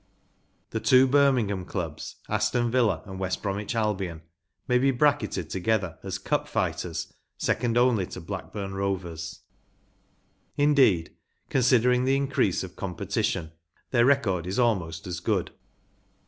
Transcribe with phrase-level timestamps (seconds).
[0.71, 4.23] The two Birmingham clubs, Aston Villa and West Bromwich Albion,
[4.67, 9.41] may be bracketed together as Cup fighters second only to Blackburn Rovers.
[10.57, 11.15] Indeed,
[11.49, 13.51] considering the increase of competition,
[13.91, 15.51] their record is almost as good.